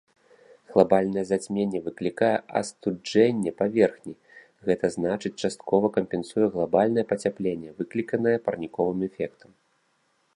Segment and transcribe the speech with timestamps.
[0.75, 4.15] Глабальнае зацьменне выклікае астуджэнне паверхні,
[4.69, 9.49] гэта значыць часткова кампенсуе глабальнае пацяпленне, выкліканае парніковым эфектам.